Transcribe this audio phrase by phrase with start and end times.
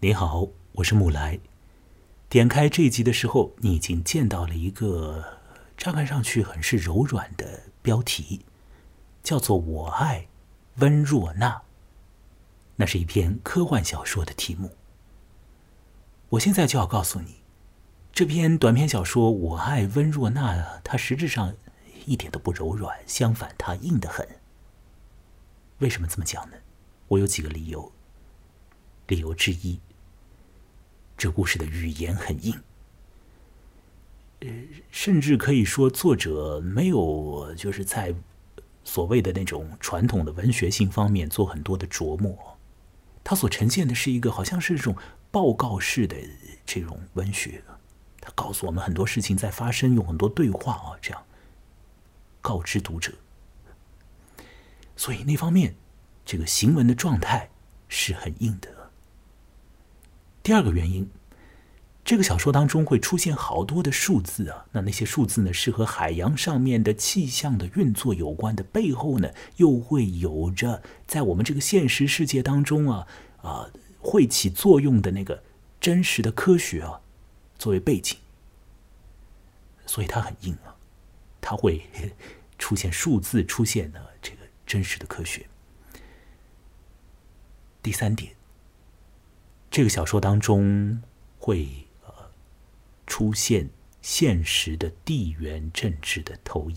[0.00, 1.40] 你好，我是木来。
[2.28, 5.40] 点开这一集的时候，你已经见到了一个
[5.76, 8.44] 乍看上去很是柔软的标题，
[9.24, 10.28] 叫做“我爱
[10.76, 11.62] 温若娜”。
[12.78, 14.70] 那是一篇科幻小说的题目。
[16.28, 17.40] 我现在就要告诉你，
[18.12, 20.54] 这篇短篇小说《我爱温若娜》，
[20.84, 21.56] 它实质上
[22.06, 24.24] 一点都不柔软，相反，它硬得很。
[25.78, 26.56] 为什么这么讲呢？
[27.08, 27.90] 我有几个理由。
[29.08, 29.80] 理由之一。
[31.18, 32.54] 这故事的语言很硬，
[34.38, 34.48] 呃，
[34.92, 38.14] 甚至可以说作者没有就是在
[38.84, 42.56] 所谓的那种传统的文学性方面做很多的琢磨，
[43.24, 44.96] 他所呈现的是一个好像是这种
[45.32, 46.16] 报告式的
[46.64, 47.64] 这种文学，
[48.20, 51.20] 他告诉我们很多事情在发生，有很多对话啊这样
[52.40, 53.12] 告知读者，
[54.94, 55.74] 所以那方面
[56.24, 57.50] 这个行文的状态
[57.88, 58.77] 是很硬的。
[60.42, 61.10] 第二个原因，
[62.04, 73.06] 这个小说当中会出现好多的数字啊，那那些数字呢是和海洋上面的气象的运作有关的，背后呢又会有着在我们这个现实世界当中啊
[73.42, 75.42] 啊会起作用的那个
[75.78, 76.98] 真实的科学啊
[77.58, 78.16] 作为背景，
[79.84, 80.72] 所以它很硬啊，
[81.42, 81.82] 它会
[82.58, 85.46] 出现数字，出现呢这个真实的科学。
[87.82, 88.37] 第三点。
[89.78, 91.00] 这个小说当中
[91.38, 91.68] 会
[92.04, 92.12] 呃
[93.06, 93.70] 出现
[94.02, 96.76] 现实的地缘政治的投影，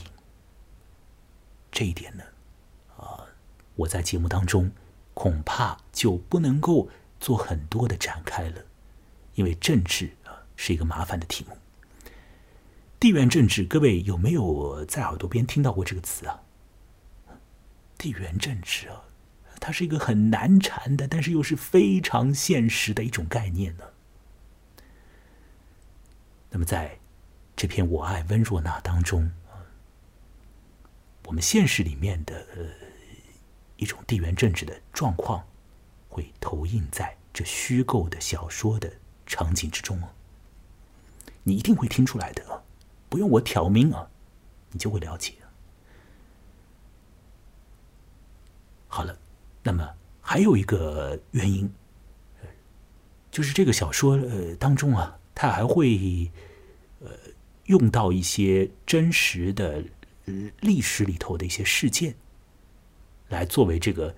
[1.71, 2.23] 这一点呢，
[2.95, 3.25] 啊，
[3.73, 4.71] 我在节目当中
[5.15, 8.63] 恐怕就不能够做很多的展开了，
[9.33, 11.57] 因为政治啊是一个麻烦的题目。
[12.99, 16.39] 地缘政治，各位有没有在耳朵边听到过这个词啊？
[17.97, 19.01] 地缘政治啊。
[19.61, 23.83] 它是一个很难缠的，但是又是非常现实的一种概念呢。
[26.49, 26.97] 那么，在
[27.55, 29.31] 这篇《我爱温若娜》当中，
[31.25, 32.65] 我们现实里面的呃
[33.77, 35.47] 一种地缘政治的状况，
[36.09, 38.91] 会投影在这虚构的小说的
[39.27, 40.09] 场景之中哦。
[41.43, 42.63] 你一定会听出来的，
[43.09, 44.09] 不用我挑明啊，
[44.71, 45.35] 你就会了解。
[48.87, 49.20] 好了。
[49.63, 49.87] 那么
[50.21, 51.71] 还有一个原因，
[53.29, 56.31] 就是这个小说呃当中啊，它还会
[56.99, 57.09] 呃
[57.65, 59.83] 用到一些真实的
[60.61, 62.15] 历史里头的一些事件，
[63.29, 64.15] 来作为这个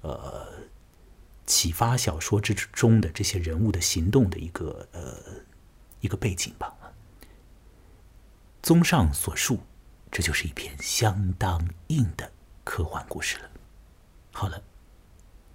[0.00, 0.46] 呃
[1.44, 5.14] 启发小说之中的这些人物的行动的一个呃
[6.00, 6.74] 一个背景吧。
[8.62, 9.60] 综上所述，
[10.10, 12.32] 这就是一篇相当硬的
[12.64, 13.50] 科幻故事了。
[14.32, 14.62] 好了。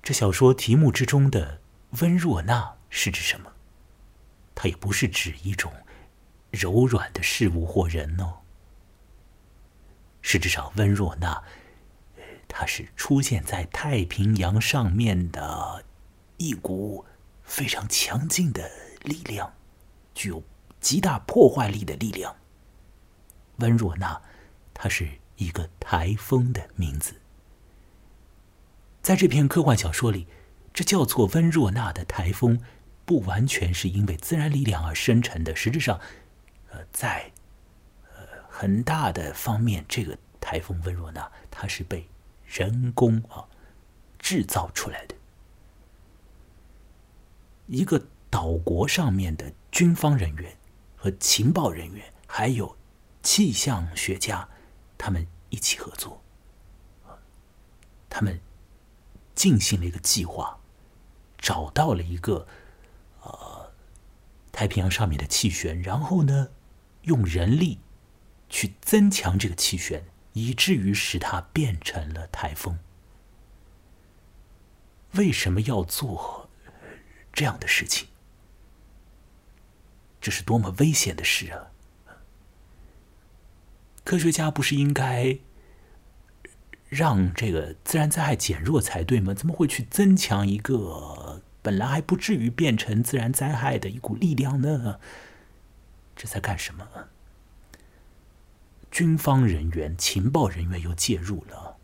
[0.03, 1.61] 这小说题目之中的
[2.01, 3.51] 温若娜是指什么？
[4.55, 5.71] 它也不是指一种
[6.49, 8.39] 柔软的事物或人哦。
[10.23, 11.43] 实质上，温若娜，
[12.47, 15.85] 它是出现在太平洋上面的
[16.37, 17.05] 一股
[17.43, 18.69] 非常强劲的
[19.03, 19.53] 力量，
[20.15, 20.43] 具有
[20.79, 22.35] 极大破坏力的力量。
[23.57, 24.19] 温若娜，
[24.73, 27.20] 它是一个台风的名字。
[29.01, 30.27] 在这篇科幻小说里，
[30.71, 32.61] 这叫做温若娜的台风，
[33.03, 35.55] 不完全是因为自然力量而生成的。
[35.55, 35.99] 实质上，
[36.69, 37.31] 呃，在
[38.13, 42.07] 呃很大的方面，这个台风温若娜它是被
[42.45, 43.43] 人工啊
[44.19, 45.15] 制造出来的。
[47.65, 50.55] 一个岛国上面的军方人员
[50.95, 52.77] 和情报人员，还有
[53.23, 54.47] 气象学家，
[54.95, 56.21] 他们一起合作，
[58.07, 58.39] 他们。
[59.35, 60.59] 进行了一个计划，
[61.37, 62.47] 找到了一个
[63.23, 63.71] 呃
[64.51, 66.49] 太平洋上面的气旋，然后呢，
[67.03, 67.79] 用人力
[68.49, 72.79] 去增强这个气旋，以至于使它变成了台风。
[75.13, 76.49] 为什么要做
[77.33, 78.07] 这样的事情？
[80.21, 81.71] 这是多么危险的事啊！
[84.03, 85.39] 科学家不是应该？
[86.91, 89.33] 让这个自然灾害减弱才对吗？
[89.33, 94.99] 怎么会去增强一个本来还不至于变成自然灾害的一股力量呢？
[96.17, 96.85] 这在干什么？
[98.91, 101.77] 军方人员、情报人员又介入了。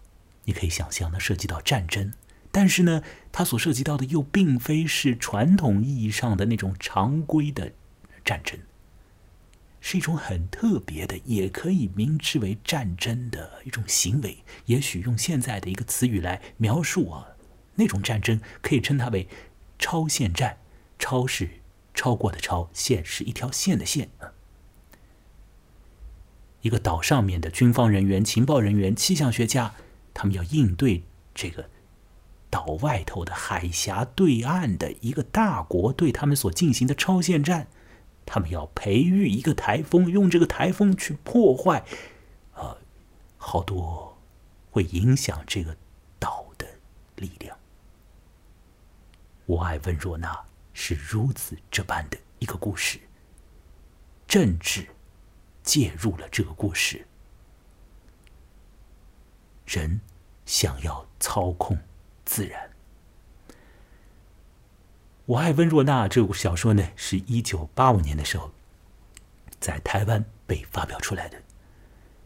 [0.44, 2.12] 你可以想象，它涉及到战争，
[2.52, 3.02] 但是呢，
[3.32, 7.72] 它所涉及到的又并非是传统意义上的那种常规的
[8.26, 8.60] 战争。
[9.90, 14.40] 是一种很特别的，也可以明之为战争的一种行为。
[14.66, 17.26] 也许用现在的一个词语来描述啊，
[17.76, 19.30] 那种战争可以称它为
[19.80, 20.58] 超限战，
[21.00, 21.62] 超是
[21.94, 24.34] 超过的超，线是一条线的线啊。
[26.60, 29.74] 一个岛上面的军方人员、情报人员、气象学家，
[30.14, 31.70] 他们要应对这个
[32.50, 37.70] 岛外头的海峡对岸的一个大国对他们所进行的超限战。
[38.28, 41.84] 他们要培育一个台风，用这个台风去破坏，
[42.54, 42.78] 呃，
[43.38, 44.18] 好多
[44.70, 45.76] 会影响这个
[46.20, 46.68] 岛的
[47.16, 47.58] 力量。
[49.46, 53.00] 我爱温若娜是如此这般的一个故事，
[54.28, 54.86] 政治
[55.64, 57.08] 介入了这个故事，
[59.66, 60.02] 人
[60.46, 61.78] 想要操控
[62.26, 62.70] 自然。
[65.28, 68.50] 我爱温若娜这部小说呢，是一九八五年的时候
[69.60, 71.44] 在台湾被发表出来的。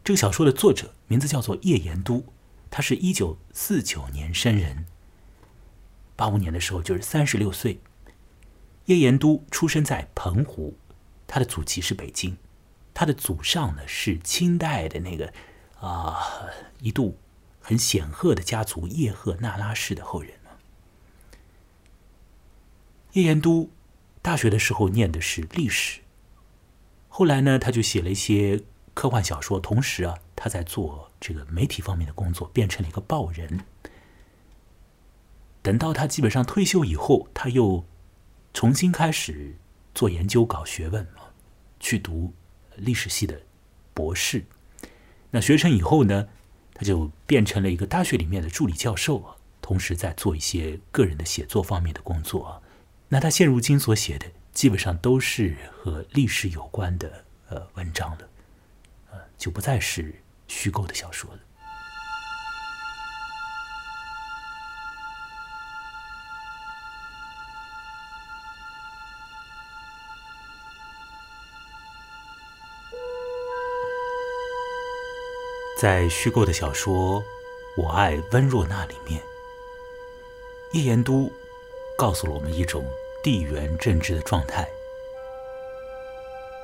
[0.04, 2.24] 这个小说的作者名字叫做叶延都，
[2.70, 4.86] 他是一九四九年生人，
[6.14, 7.80] 八五年的时候就是三十六岁。
[8.84, 10.76] 叶延都出生在澎湖，
[11.26, 12.36] 他的祖籍是北京，
[12.94, 15.32] 他的祖上呢是清代的那个
[15.80, 16.20] 啊
[16.78, 17.18] 一度
[17.60, 20.34] 很显赫的家族叶赫那拉氏的后人。
[23.12, 23.68] 叶延都
[24.22, 26.00] 大学的时候念的是历史，
[27.08, 28.62] 后来呢，他就写了一些
[28.94, 33.60] 科幻小说，同时啊，他在做这个媒体方面的工作，变成了一个报人。
[35.60, 37.84] 等到他基本上退休以后，他又
[38.54, 39.56] 重新开始
[39.94, 41.24] 做研究、搞学问嘛，
[41.78, 42.32] 去读
[42.76, 43.42] 历史系的
[43.92, 44.46] 博士。
[45.32, 46.28] 那学成以后呢，
[46.72, 52.61] 他就变成了一个大学里面的助理教授啊，同时在做一些个人的写作方面的工作。
[53.14, 54.24] 那他现如今所写的，
[54.54, 58.28] 基本上都是和历史有关的呃文章了，
[59.10, 60.14] 呃，就不再是
[60.48, 61.38] 虚构的小说了。
[75.78, 77.20] 在虚构的小说
[77.76, 79.22] 《我爱温若娜》里面，
[80.72, 81.30] 叶延都
[81.98, 82.82] 告诉了我们一种。
[83.22, 84.68] 地缘政治的状态，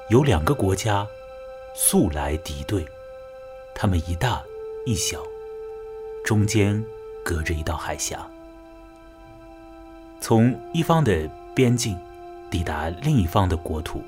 [0.09, 1.07] 有两个国家
[1.73, 2.85] 素来敌对，
[3.77, 4.43] 他们一大
[4.85, 5.23] 一小，
[6.25, 6.85] 中间
[7.25, 8.29] 隔着一道海峡。
[10.21, 11.97] 从一方的边境
[12.51, 14.03] 抵达另一方的国土，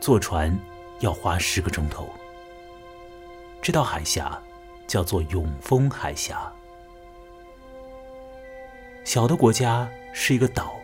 [0.00, 0.56] 坐船
[1.00, 2.08] 要花十个钟头。
[3.60, 4.40] 这道海峡
[4.86, 6.52] 叫做永丰海峡。
[9.02, 10.75] 小的国家是一个岛。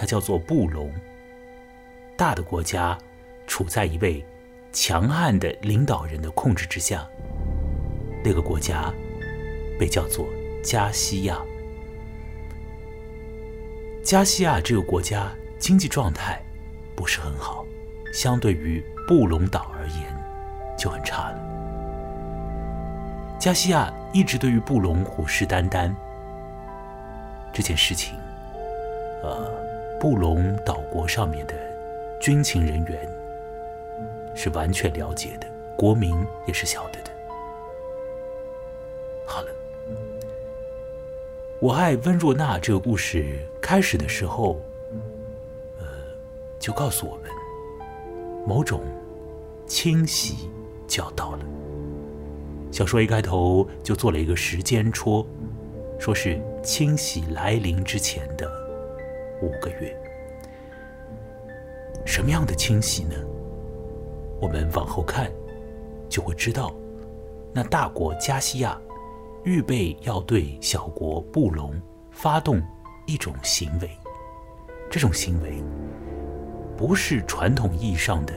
[0.00, 0.90] 它叫做布隆。
[2.16, 2.96] 大的国家
[3.46, 4.24] 处在一位
[4.72, 7.06] 强悍的领导人的控制之下，
[8.24, 8.90] 那个国家
[9.78, 10.26] 被叫做
[10.64, 11.38] 加西亚。
[14.02, 16.40] 加西亚这个国家经济状态
[16.96, 17.66] 不是很好，
[18.10, 20.16] 相对于布隆岛而言
[20.78, 21.38] 就很差了。
[23.38, 25.94] 加西亚一直对于布隆虎视眈眈，
[27.52, 28.14] 这件事情，
[29.22, 29.68] 呃。
[30.00, 31.52] 布隆岛国上面的
[32.18, 33.06] 军情人员
[34.34, 36.16] 是完全了解的，国民
[36.46, 37.10] 也是晓得的。
[39.26, 39.48] 好了，
[41.60, 44.58] 我爱温若娜这个故事开始的时候，
[45.78, 45.86] 呃，
[46.58, 47.30] 就告诉我们
[48.46, 48.80] 某种
[49.66, 50.48] 侵袭
[50.88, 51.40] 就要到了。
[52.72, 55.26] 小说一开头就做了一个时间戳，
[55.98, 58.59] 说是侵袭来临之前的。
[59.42, 59.96] 五个月，
[62.04, 63.14] 什么样的清洗呢？
[64.40, 65.30] 我们往后看
[66.08, 66.74] 就会知道，
[67.52, 68.80] 那大国加西亚
[69.44, 71.72] 预备要对小国布隆
[72.10, 72.60] 发动
[73.06, 73.90] 一种行为，
[74.90, 75.62] 这种行为
[76.76, 78.32] 不是传统意义上的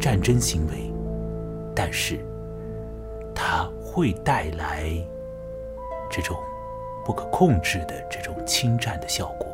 [0.00, 0.92] 战争行为，
[1.76, 2.18] 但是
[3.34, 4.84] 它会带来
[6.10, 6.36] 这种
[7.04, 9.51] 不可控制的这种侵占的效果。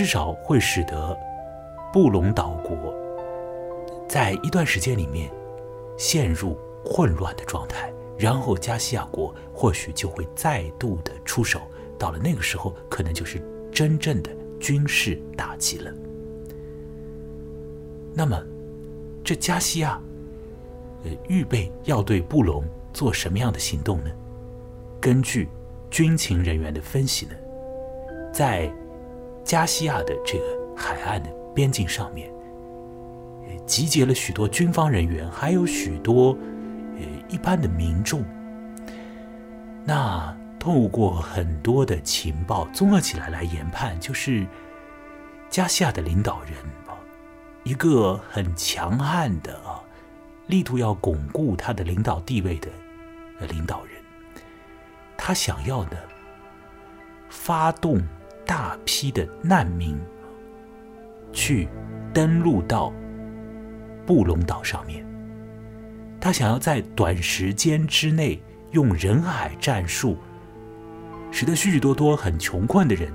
[0.00, 1.14] 至少会使得
[1.92, 2.74] 布隆岛国
[4.08, 5.30] 在一段时间里面
[5.98, 11.60] 陷入混乱的状态，然后加西亚国或许就会再度的出手，
[11.98, 15.92] 到了那个时候，可能就是真正的军事打击了。
[18.14, 18.42] 那么，
[19.22, 20.00] 这加西亚
[21.04, 22.64] 呃预备要对布隆
[22.94, 24.10] 做什么样的行动呢？
[24.98, 25.46] 根据
[25.90, 27.32] 军情人员的分析呢，
[28.32, 28.72] 在
[29.50, 30.44] 加西亚的这个
[30.76, 32.30] 海岸的边境上面，
[33.66, 36.38] 集结了许多军方人员，还有许多
[36.94, 38.24] 呃一般的民众。
[39.84, 44.46] 那透过很多的情报综合起来来研判，就是
[45.48, 46.52] 加西亚的领导人，
[47.64, 49.82] 一个很强悍的啊，
[50.46, 52.68] 力图要巩固他的领导地位的
[53.48, 53.94] 领导人，
[55.16, 55.96] 他想要的
[57.28, 58.00] 发动
[58.50, 59.96] 大批的难民
[61.32, 61.68] 去
[62.12, 62.92] 登陆到
[64.04, 65.06] 布隆岛上面，
[66.20, 68.42] 他想要在短时间之内
[68.72, 70.16] 用人海战术，
[71.30, 73.12] 使得许许多多很穷困的人。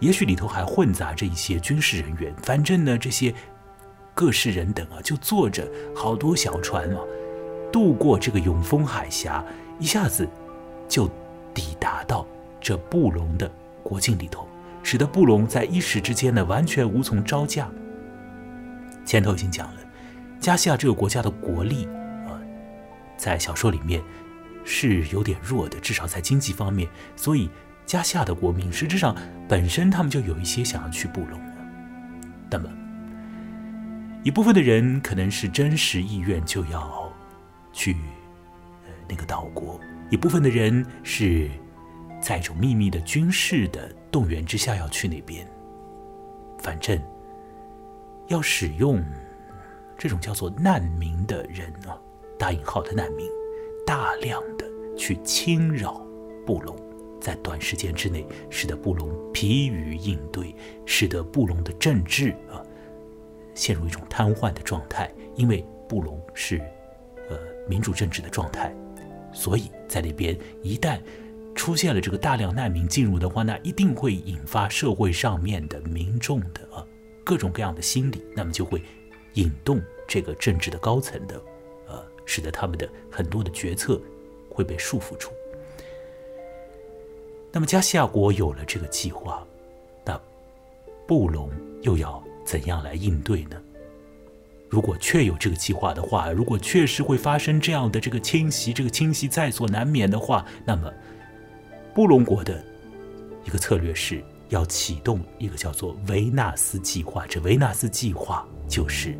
[0.00, 3.34] 也许里头还混杂着一些军事人员，反正呢，这些
[4.14, 6.98] 各式人等啊，就坐着好多小船啊，
[7.70, 9.44] 渡过这个永丰海峡，
[9.78, 10.26] 一下子
[10.88, 11.06] 就
[11.52, 12.26] 抵达到
[12.58, 13.52] 这布隆的
[13.82, 14.47] 国境里头，
[14.90, 17.68] 使得布隆在一时之间呢，完全无从招架。
[19.04, 19.80] 前头已经讲了，
[20.40, 21.84] 加西亚这个国家的国力
[22.26, 22.40] 啊，
[23.18, 24.02] 在小说里面
[24.64, 27.50] 是有点弱的，至少在经济方面，所以。
[27.84, 29.16] 加西亚的国民实质上
[29.48, 31.56] 本身他们就有一些想要去布隆的，
[32.50, 32.68] 那么
[34.22, 37.10] 一部分的人可能是真实意愿就要
[37.72, 37.96] 去
[38.84, 39.80] 呃那个岛国，
[40.10, 41.50] 一部分的人是
[42.20, 45.46] 在一种秘密的军事的动员之下要去那边。
[46.58, 47.00] 反正
[48.26, 49.02] 要使用
[49.96, 51.98] 这种叫做难民的人啊，
[52.38, 53.26] 大引号的难民，
[53.86, 56.04] 大量的去侵扰
[56.46, 56.76] 布隆。
[57.20, 60.54] 在短时间之内，使得布隆疲于应对，
[60.86, 62.62] 使得布隆的政治啊
[63.54, 65.12] 陷入一种瘫痪的状态。
[65.34, 66.58] 因为布隆是
[67.28, 67.36] 呃
[67.68, 68.74] 民主政治的状态，
[69.32, 71.00] 所以在那边一旦
[71.58, 76.86] 出现了这个大量难民进入的话，那一定会引发社会上面的民众的啊
[77.24, 78.80] 各种各样的心理，那么就会
[79.34, 81.34] 引动这个政治的高层的
[81.88, 84.00] 呃，使得他们的很多的决策
[84.48, 85.30] 会被束缚住。
[87.50, 89.44] 那么加西亚国有了这个计划，
[90.04, 90.18] 那
[91.08, 91.50] 布隆
[91.82, 93.60] 又要怎样来应对呢？
[94.68, 100.92] 如果确有这个计划的话，如果确实会发生这样的这个侵袭，这个侵袭在所难免的话，那么
[101.98, 102.64] 布隆国的
[103.44, 107.26] 一个策略是要启动一个叫做维纳斯计划。
[107.26, 109.18] 这维纳斯计划就是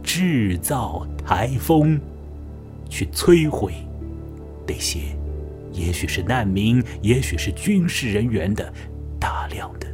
[0.00, 2.00] 制造台风，
[2.88, 3.74] 去摧毁
[4.64, 5.00] 那些。
[5.72, 8.72] 也许是难民，也许是军事人员的
[9.18, 9.88] 大量的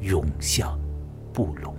[0.00, 0.76] 涌向
[1.32, 1.75] 布隆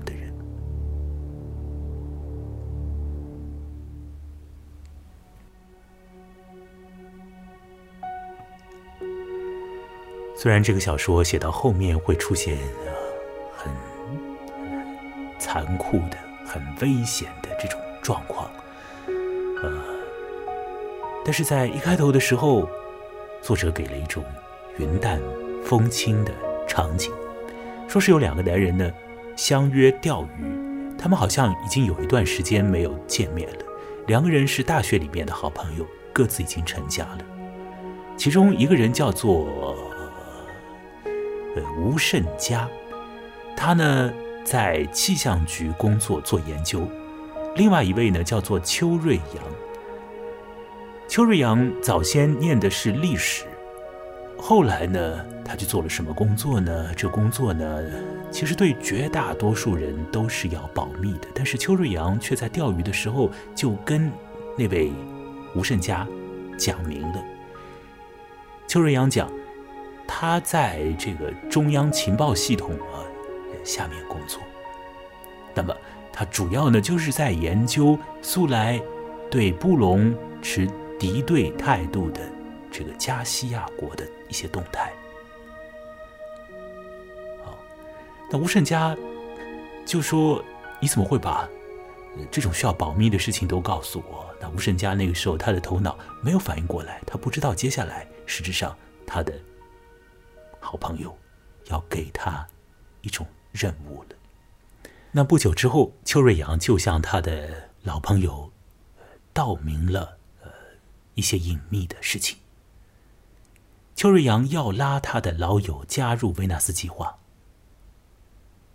[10.38, 12.60] 虽然这个小说写到后面会出现
[13.56, 13.74] 很
[15.40, 18.48] 残酷的、很危险的这种状况，
[19.64, 19.84] 呃，
[21.26, 22.70] 但是在一开头的时候。
[23.40, 24.26] 作者给了一种
[24.80, 25.22] 云淡
[25.64, 26.34] 风轻的
[26.68, 27.14] 场景，
[27.88, 28.92] 说是有两个男人呢
[29.38, 30.44] 相约钓鱼，
[30.98, 33.60] 他们好像已经有一段时间没有见面了。
[34.08, 37.20] 两个人是大学里面的好朋友，各自已经成家了。
[38.18, 39.78] 其中一个人叫做
[41.58, 42.70] 呃吴胜佳，
[43.56, 46.80] 他呢在气象局工作做研究；
[47.56, 49.44] 另外一位呢叫做邱瑞阳。
[51.08, 53.46] 邱瑞阳早先念的是历史，
[54.38, 56.92] 后来呢，他去做了什么工作呢？
[56.96, 57.84] 这工作呢，
[58.30, 61.28] 其实对绝大多数人都是要保密的。
[61.34, 64.12] 但是邱瑞阳却在钓鱼的时候就跟
[64.58, 64.92] 那位
[65.56, 66.06] 吴胜家
[66.58, 67.24] 讲明了。
[68.68, 69.32] 邱瑞阳讲，
[70.08, 73.04] 他在这个中央情报系统啊
[73.64, 74.42] 下面工作，
[75.54, 75.76] 那么
[76.12, 78.82] 他主要呢就是在研究素来
[79.30, 80.68] 对布隆持。
[81.00, 82.22] 敌对态度的
[82.72, 84.92] 这个加西亚国的一些动态，
[87.46, 87.56] 好，
[88.32, 88.98] 那吴胜家
[89.86, 90.44] 就说
[90.82, 91.48] ：“你怎么会把
[92.32, 99.40] 这种需要保密的事情都告诉我？”那吴胜家那个时候他的头脑没有反应过来，他不知道接下来实质上他的
[100.68, 101.18] 好朋友
[101.68, 102.46] 要给他
[103.02, 104.10] 一种任务了。
[105.12, 108.52] 那不久之后，邱瑞阳就向他的老朋友
[109.32, 110.16] 道明了。
[111.18, 112.38] 一些隐秘的事情。
[113.96, 117.18] 邱瑞阳要拉他的老友加入维纳斯计划。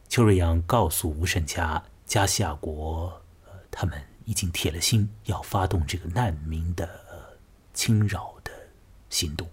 [0.08, 6.90] 邱瑞阳告诉吴胜家，加西亚国，呃，他们已经铁了心要发动这个难民的
[7.72, 8.50] 侵扰的
[9.08, 9.48] 行动。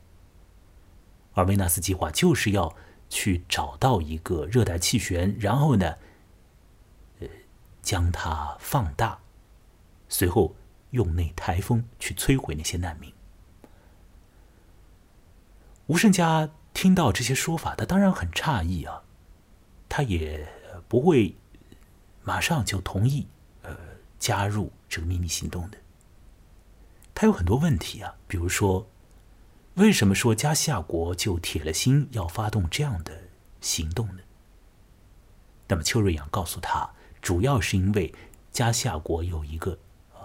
[1.40, 2.76] 而维纳斯计划就是要
[3.10, 5.96] 去找到一个热带气旋，然后呢，
[7.20, 7.28] 呃，
[7.82, 9.20] 将它放大，
[10.08, 10.56] 随后。
[10.92, 13.14] 用那台风去摧毁那些难民。
[15.86, 19.04] 吴胜家听到这些说法，他当然很诧异啊，
[19.88, 20.52] 他也
[20.88, 21.36] 不会
[22.24, 23.28] 马上就同意
[23.62, 23.78] 呃
[24.18, 25.78] 加入这个秘密行动的。
[27.14, 28.90] 他有很多问题啊，比如说，
[29.80, 33.18] 为什么说加西亚国就铁了心要发动这样的
[33.62, 34.22] 行动呢？
[35.70, 36.90] 那么邱瑞阳告诉他，
[37.22, 38.14] 主要是因为
[38.52, 39.80] 加西亚国有一个
[40.14, 40.20] 呃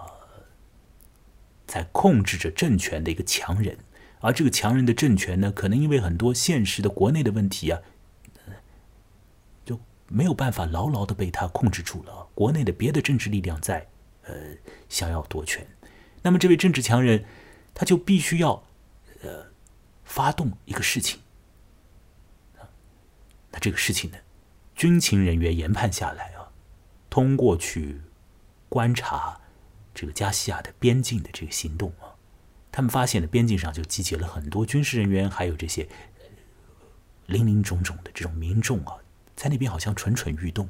[1.65, 3.77] 在控制着政权的一个强人，
[4.19, 7.79] 而这个强人的政权呢，可能因为很多现实的国内的问题啊，
[9.63, 12.27] 就没有办法牢牢的被他控制住了。
[12.35, 13.87] 国内的别的政治力量在
[14.23, 14.33] 呃
[14.89, 15.65] 想要夺权。
[16.23, 17.23] 那么，这位政治强人，
[17.73, 18.63] 他就必须要，
[19.25, 19.47] 呃，
[20.03, 21.19] 发动一个事情。
[23.49, 24.17] 那这个事情呢，
[24.75, 26.51] 军情人员研判下来啊，
[27.09, 28.01] 通过去
[28.69, 29.41] 观察
[29.93, 32.13] 这个加西亚的边境的这个行动啊，
[32.71, 35.89] 他们发现了边境上就集结了很多军事人员，还有这些
[37.25, 38.97] 林林种种的这种民众啊，
[39.35, 40.69] 在那边好像蠢蠢欲动。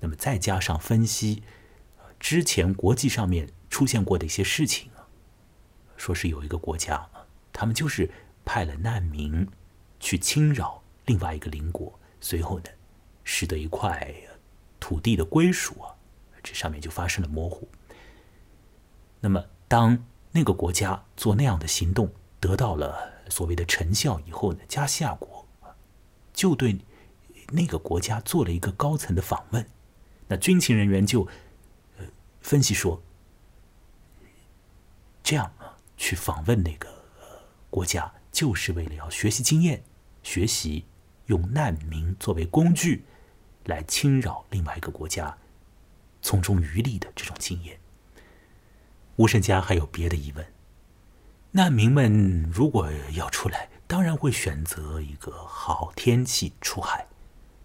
[0.00, 1.42] 那么再加上分析，
[2.20, 3.48] 之前国际上面。
[3.70, 4.88] 出现过的一些事情，
[6.04, 7.08] 说是有一个国家，
[7.50, 8.10] 他们就是
[8.44, 9.48] 派了难民
[9.98, 12.66] 去侵扰另外一个邻国，随后呢，
[13.24, 14.14] 使得一块
[14.78, 15.96] 土地的归属啊，
[16.42, 17.66] 这上面就发生了模糊。
[19.18, 25.48] 那么，当那个国家做那样的行动得到了所谓的成效以后呢，加西亚国
[26.34, 26.78] 就对
[27.48, 29.66] 那个国家做了一个高层的访问，
[30.28, 31.26] 那军情人员就
[32.42, 33.00] 分析说。
[35.26, 35.53] 这样，
[35.96, 36.88] 去访问那个
[37.70, 39.84] 国家，就是为了要学习经验，
[40.22, 40.84] 学习
[41.26, 43.04] 用难民作为工具
[43.64, 45.38] 来侵扰另外一个国家，
[46.20, 47.78] 从中渔利的这种经验。
[49.16, 50.44] 吴胜家还有别的疑问：
[51.52, 57.06] 难民们如果要出来，当然会选择一个好天气出海，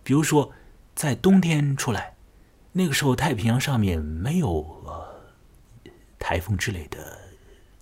[0.04, 0.52] 比如说
[0.94, 2.16] 在冬天出来，
[2.74, 5.20] 那个时候太平洋上面没有呃
[6.20, 7.29] 台风之类的。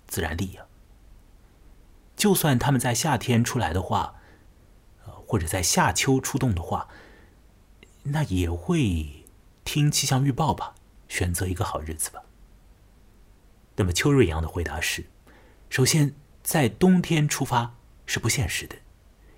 [0.08, 0.66] 自然力啊，
[2.16, 4.16] 就算他们在夏天出来的话，
[5.04, 6.88] 呃，或者在夏秋出动的话，
[8.02, 9.24] 那也会
[9.64, 10.74] 听气象预报吧，
[11.08, 12.22] 选择一个好日子吧。
[13.76, 15.06] 那么邱瑞阳的回答是：
[15.70, 18.76] 首先，在冬天出发是不现实的，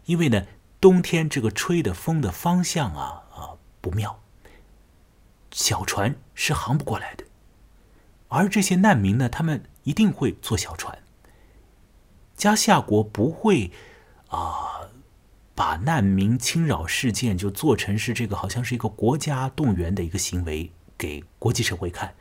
[0.04, 0.46] 因为呢，
[0.80, 4.22] 冬天这个吹的风的方向啊啊不妙，
[5.50, 7.24] 小船是航不过来的，
[8.30, 9.62] 而这些难民呢，他们。
[9.84, 10.98] 一定会坐小船。
[12.36, 13.72] 加西亚国不会
[14.28, 14.90] 啊，
[15.54, 22.14] 把难民侵扰事件就做成是这个好像是一个国家动员的一个行为给国际社会看。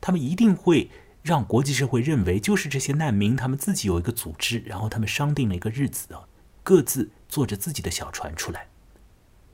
[0.00, 0.90] 他们一定会
[1.22, 6.26] 让国际社会认为，就是这些难民他们自己有一个组织，然后他们商定了一个日子啊，
[6.64, 8.66] 各自坐着自己的小船出来。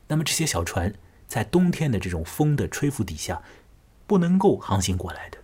[0.08, 0.94] 那么这些小船
[1.28, 3.42] 在冬天的这种风的吹拂底下，
[4.06, 5.38] 不能够航行过来的，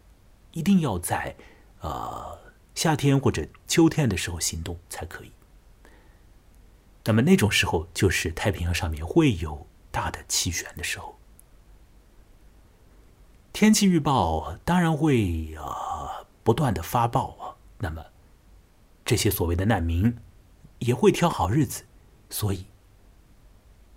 [0.57, 1.37] 一定要在。
[1.81, 2.38] 呃，
[2.75, 5.31] 夏天或者秋天的时候行动才可以。
[7.05, 11.16] 那么那种时候，就是太平洋上面会有大的气旋的时候。
[13.53, 17.57] 天气预报当然会啊不断的发报啊。
[17.79, 18.05] 那么
[19.05, 20.16] 这些所谓的难民
[20.81, 21.85] 也会挑好日子，
[22.31, 22.66] 所以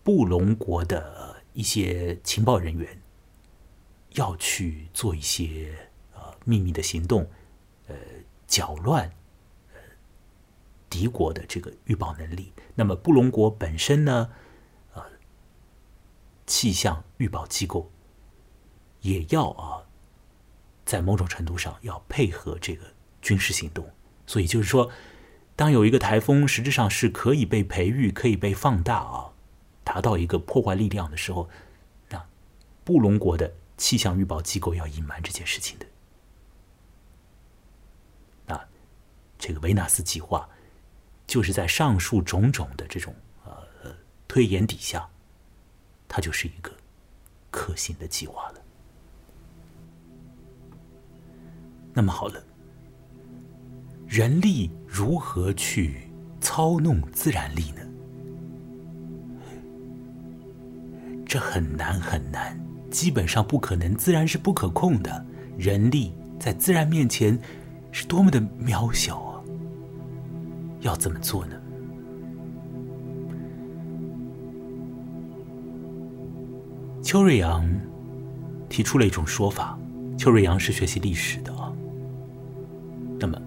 [0.04, 3.02] 布隆国的一些情报人员
[4.12, 5.88] 要去做一些
[6.45, 7.30] 秘密的行动。
[7.88, 7.95] 呃，
[8.45, 9.12] 搅乱
[9.73, 9.80] 呃
[10.91, 12.54] 敌国的这个预报能力。
[12.75, 14.30] 那么布隆国本身呢，
[14.93, 15.04] 呃，
[16.45, 17.91] 气象预报机构
[19.02, 19.82] 也要啊，
[20.86, 22.86] 在某种程度上要配合这个
[23.23, 23.89] 军事行动。
[24.28, 24.91] 所以就是说，
[25.56, 29.34] 当有一个台风实质上是可以被培育、可以被放大啊，
[29.84, 31.49] 达到一个破坏力量的时候，
[32.10, 32.23] 那
[32.84, 35.88] 布隆国的气象预报机构要隐瞒这件事情的。
[39.39, 40.47] 这个维纳斯计划，
[41.25, 43.95] 就是在上述种种的这种呃
[44.28, 45.10] 推演底下，
[46.08, 46.71] 它就是一个
[47.49, 48.62] 可行的计划了。
[51.93, 52.43] 那么好了，
[54.08, 57.82] 人力如何去操弄自然力呢？
[61.25, 65.25] 这很难很难，基本上不可能，自然是不可控的。
[65.58, 67.39] 人力在自然面前
[67.91, 69.29] 是多么的渺小。
[70.82, 71.56] 要怎么做呢？
[77.02, 77.68] 邱瑞阳
[78.68, 79.78] 提出了一种说法。
[80.18, 81.54] 邱瑞阳是学习历史的。
[83.18, 83.42] 那么，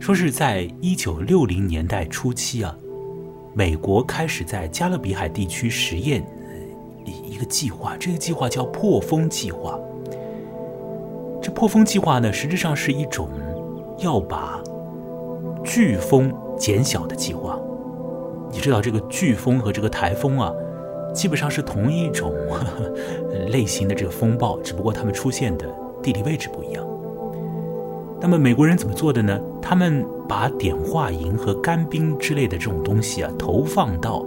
[0.00, 2.76] 说是在一九六零年代初期啊，
[3.54, 6.24] 美国开始在加勒比海地区实验
[7.04, 9.78] 一个计划，这个计划叫破风计划。
[11.42, 13.28] 这破风计划呢，实质上是一种
[13.98, 14.62] 要把
[15.74, 17.58] 飓风减小的计划。
[18.52, 20.52] 你知道，这个飓风和这个台风啊，
[21.12, 22.32] 基本上是同一种
[23.50, 25.66] 类型的这个风暴，只不过它们出现的
[26.00, 26.86] 地理位置不一样。
[28.20, 29.36] 那么美国人怎么做的呢？
[29.60, 34.24] 他们把碘化银和干冰之类的这种东西啊，投放到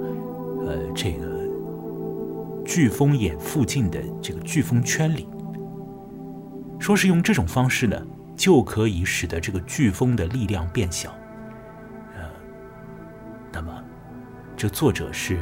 [0.65, 1.27] 呃这个
[2.65, 5.29] 飓风眼附近的这个飓风圈里，
[6.77, 7.97] 说是用这种方式呢，
[8.35, 11.09] 就可以使得这个飓风的力量变小。
[14.57, 15.37] 这作者是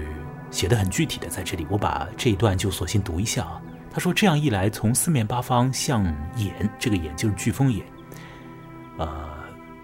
[0.51, 3.61] 写的很具体的，在这里我把这一段就索性读一下啊。
[3.89, 6.03] 他说：“这样一来，从四面八方向
[6.35, 7.85] 眼，这个眼就是飓风眼。”
[8.99, 9.07] 呃，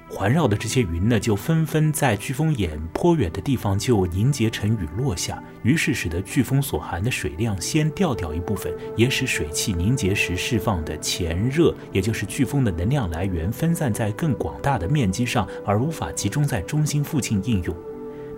[0.10, 17.74] 环绕的这些云呢，就纷纷在飓风眼颇远的地方就凝结成雨落下，于是使得飓风所含的水量先掉掉一部分，也使水汽凝结时释放的前热，也就是飓风的能量来源，分散在更广大的面积上，而无法集中在中心附近应用。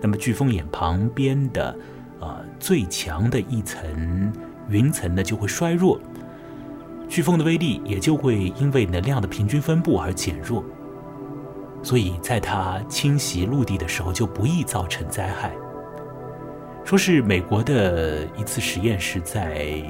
[0.04, 1.74] 那么，飓风眼旁边的，
[2.20, 4.30] 呃，最强的一层
[4.68, 5.98] 云层呢，就会衰弱。
[7.08, 10.62] 飓风的威力也就会因为能量的平均分布而减弱，
[11.82, 15.50] 所以在它侵袭陆地的时候就不易造成灾害。
[16.84, 19.82] 说是美国的一次实验是在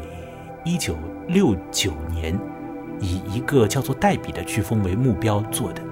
[0.65, 0.97] 一九
[1.27, 2.39] 六九年，
[3.01, 5.83] 以一个叫做黛比的飓风为目标做的，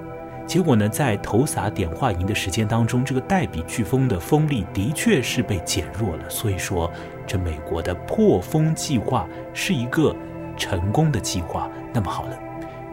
[0.46, 6.28] 结果呢，在投洒碘化银的时间当中，这个代比飓风的风力的确是被减弱了。
[6.28, 6.90] 所以说，
[7.26, 10.14] 这美国的破风计划是一个。
[10.54, 12.38] 成功的计划，那么好了，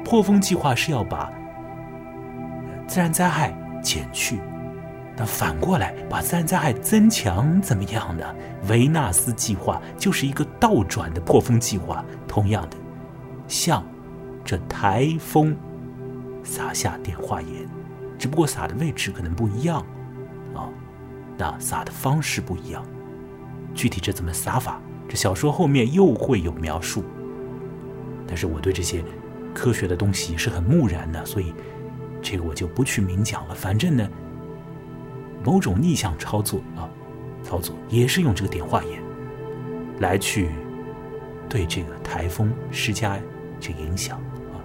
[0.05, 1.29] 破风计划是要把
[2.87, 4.39] 自然灾害减去，
[5.15, 8.25] 那反过来把自然灾害增强，怎么样呢？
[8.69, 12.77] 维纳斯计划就是一个倒转的破风计划，同样的，
[13.49, 13.85] 像
[14.45, 15.55] 这台风
[16.49, 17.69] 撒下碘化盐，
[18.17, 19.85] 只不过撒的位置可能不一样，
[20.55, 20.67] 啊，
[21.37, 22.83] 那撒的方式不一样，
[23.75, 27.03] 具体这怎么撒法，这小说后面又会有描述。
[28.25, 29.03] 但是我对这些
[29.53, 31.53] 科学的东西是很木然的，所以
[32.19, 33.53] 这个我就不去明讲了。
[33.53, 34.09] 反正呢，
[35.45, 36.89] 某种逆向操作啊，
[37.43, 38.99] 操作也是用这个碘化盐
[39.99, 40.49] 来去
[41.47, 43.19] 对这个台风施加
[43.59, 44.17] 这影响
[44.51, 44.57] 啊，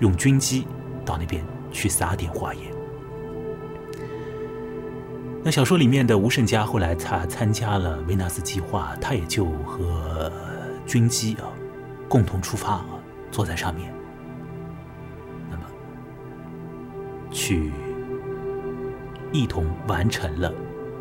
[0.00, 0.66] 用军机
[1.04, 2.64] 到那边去撒点化盐。
[5.42, 10.30] 那小说里面的吴胜家后来他参加了维纳斯计划，他也就和
[10.86, 11.48] 军机啊
[12.08, 12.86] 共同出发啊。
[13.32, 13.94] 坐在上面，
[15.48, 15.62] 那么
[17.30, 17.70] 去
[19.30, 20.52] 一同完成了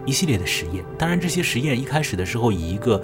[0.05, 0.85] 一系列的实验。
[0.95, 3.01] 当然，这些实验一开始的时候以一个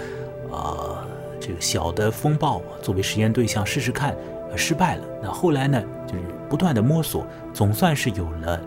[0.51, 1.03] 呃
[1.41, 4.15] 这个小的风暴作为实验对象试试看，
[4.55, 5.03] 失败了。
[5.23, 8.62] 那后来呢，就是不断的摸索，总算是有了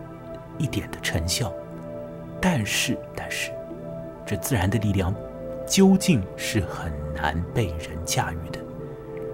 [0.59, 1.53] 一点的成效。
[2.41, 3.51] 但是，但是
[4.25, 5.14] 这自然的力量
[5.67, 8.59] 究竟是很难被人驾驭的。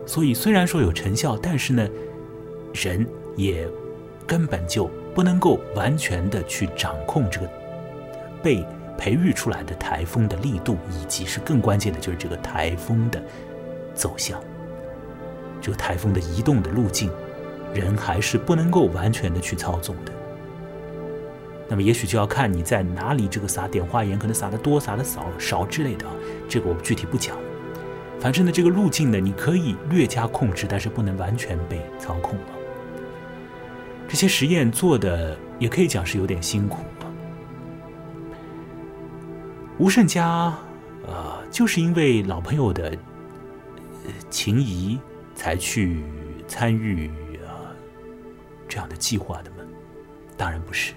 [0.07, 1.88] 所以，虽然说有成效，但是呢，
[2.72, 3.68] 人也
[4.26, 7.48] 根本就不能够完全的去掌控这个
[8.42, 8.64] 被
[8.96, 13.22] 培育出来的台风的力度，以及是更关键的就是这个台风的
[13.94, 14.40] 走向，
[15.61, 17.11] 这个台风的移动的路径，
[17.74, 20.12] 人还是不能够完全的去操纵的。
[21.68, 26.06] 那么，也许就要看你在哪里这个撒碘化盐，可能撒的多，撒的少少之类的，
[26.48, 27.37] 这个我具体不讲。
[28.20, 32.46] 反正呢，这个路径呢，你可以略加控制，但是不能完全被操控了。
[34.06, 36.84] 这些实验做的也可以讲是有点辛苦。
[39.78, 40.54] 吴胜家，
[41.06, 42.96] 呃，就是因为老朋友的
[44.30, 45.00] 情谊
[45.34, 46.04] 才去
[46.46, 47.10] 参与
[48.74, 49.58] 这样的计划的吗？
[50.37, 50.94] 当然不是。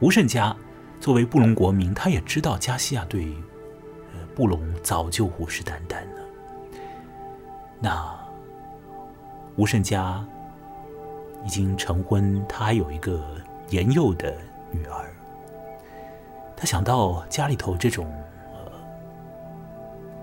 [0.00, 0.54] 吴胜家
[0.98, 3.26] 作为布隆国民，他也知道加西亚对
[4.12, 4.26] 呃。
[4.34, 6.20] 布隆早就虎视眈眈了。
[7.78, 8.18] 那
[9.54, 10.26] 吴胜家
[11.44, 13.24] 已经成婚，他还有一个
[13.70, 14.36] 年幼的
[14.72, 15.14] 女儿。
[16.56, 18.12] 他想到家里头这种
[18.52, 18.72] 呃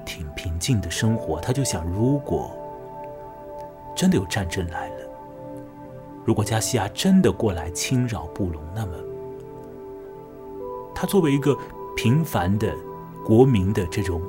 [0.04, 2.52] 挺平静的生活，他就想，如果
[3.96, 5.03] 真的有战争来了，
[6.26, 8.94] 如果加西亚真的过来侵扰布隆，那么
[10.96, 11.58] 他作为一个
[11.96, 12.74] 平凡的。
[13.26, 14.22] 国民的这种，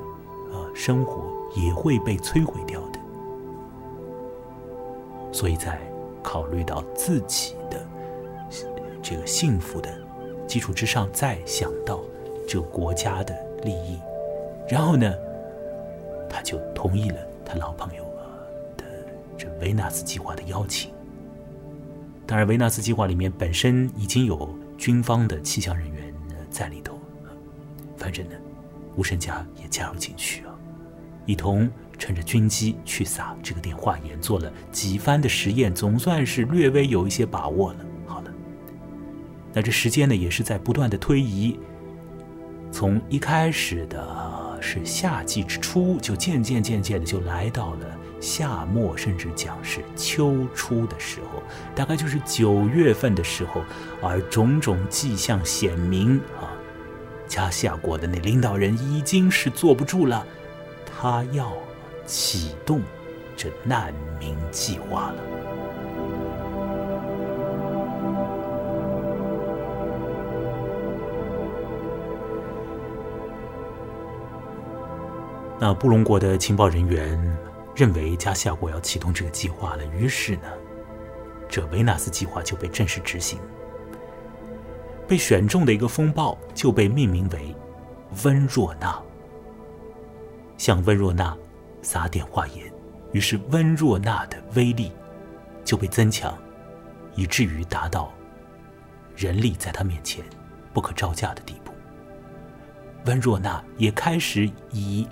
[0.53, 1.25] 呃，生活
[1.57, 3.01] 也会被摧毁掉的。
[5.33, 5.81] 所以在
[6.23, 7.85] 考虑到自己的
[9.03, 9.91] 这个幸福的
[10.47, 11.99] 基础之上，再想到
[12.47, 13.99] 这个国家的利益，
[14.69, 15.13] 然后呢，
[16.31, 18.05] 他就同意了他老朋友
[18.77, 18.85] 的
[19.37, 20.94] 这维纳斯计划的邀请。
[22.27, 26.15] 当然，维纳斯计划里面本身已经有军方的气象人员
[26.51, 26.99] 在里头，
[27.97, 28.35] 反正呢，
[28.97, 30.55] 吴胜家也加入进去啊，
[31.27, 37.79] 一同乘着军机去撒这个电化盐，做了几番的实验，总算是略微有一些把握了。
[38.07, 38.33] 好了，
[39.53, 41.59] 那这时间呢，也是在不断的推移，
[42.73, 47.99] 从一开始的是夏季之初，就渐渐渐渐的就来到了。
[48.25, 51.43] 夏末甚至讲是秋初的时候，
[51.75, 53.63] 大概就是九月份的时候，
[54.01, 56.49] 而种种迹象显明啊，
[57.29, 60.27] 加西亚国的那领导人已经是坐不住了，
[60.87, 61.53] 他要
[62.07, 62.81] 启动
[63.37, 65.17] 这难民计划了。
[75.61, 77.54] 那布隆国的情报人员。
[77.75, 80.49] 认为加西亚国要启动这个计划了，于是呢，
[81.49, 83.39] 这维纳斯计划就被正式执行。
[85.09, 87.55] 被选中的一个风暴就被命名为
[88.23, 88.97] 温若娜，
[90.57, 91.37] 向温若娜
[91.83, 92.73] 撒点化盐，
[93.11, 94.93] 于是温若娜的威力
[95.65, 96.33] 就被增强，
[97.17, 98.13] 以至于达到
[99.17, 100.25] 人力在他面前
[100.73, 101.73] 不可招架的地步。
[103.07, 105.09] 温若娜也开始以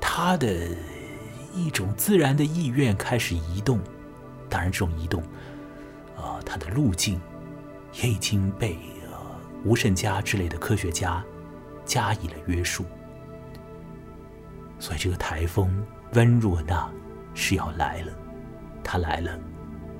[0.00, 0.68] 他的。
[1.54, 3.80] 一种自然的意愿开始移动，
[4.48, 5.22] 当然，这种移动，
[6.16, 7.20] 啊，它的路径
[8.02, 8.76] 也已经被
[9.10, 9.16] 呃
[9.64, 11.24] 吴胜家之类的科学家
[11.84, 12.84] 加以了约束。
[14.78, 15.70] 所以，这个台风
[16.12, 16.88] 温若娜
[17.34, 18.12] 是要来了，
[18.84, 19.38] 它来了，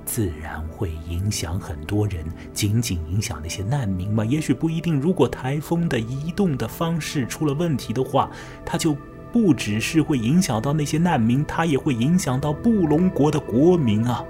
[0.05, 2.25] 自然会影响很多人。
[2.53, 4.25] 仅仅影响那些难民吗？
[4.25, 5.01] 也许不一定。
[5.01, 8.31] 如果台风的移动的方式出了问题的话，
[8.65, 8.97] 它就。
[9.33, 14.25] 不只是会影响到那些难民，它也会影响到布隆国的国民啊！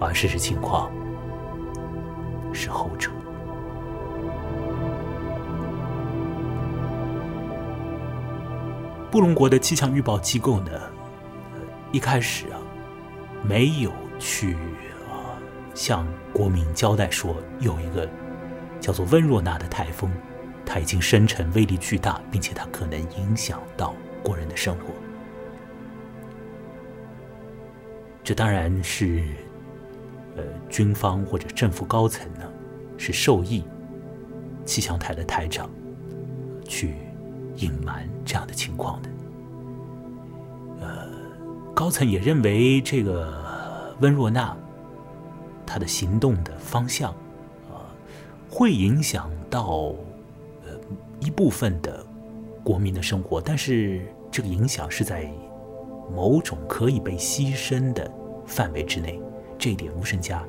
[0.00, 0.90] 而事实情况
[2.52, 3.10] 是后者。
[9.10, 10.70] 布隆国的气象预报机构呢，
[11.90, 12.60] 一开始啊，
[13.42, 14.54] 没有去
[15.08, 15.40] 啊
[15.74, 18.06] 向国民交代说有一个
[18.78, 20.10] 叫做温若娜的台风。
[20.70, 24.92] 它已经生成，威力巨大，并且它可能影响到国人的生活。
[28.22, 29.24] 这当然是，
[30.36, 32.42] 呃，军方或者政府高层呢，
[32.98, 33.64] 是受益
[34.66, 35.70] 气象台的台长
[36.66, 36.96] 去
[37.56, 39.08] 隐瞒这样的情况的。
[40.80, 41.08] 呃，
[41.74, 44.54] 高层也认为这个温若娜
[45.64, 47.10] 她的行动的方向
[47.72, 47.88] 啊，
[48.50, 49.94] 会影响到。
[51.20, 52.04] 一部分的
[52.64, 55.30] 国民的生活，但是这个影响是在
[56.14, 58.10] 某种可以被牺牲的
[58.46, 59.20] 范围之内，
[59.58, 60.42] 这一点吴胜家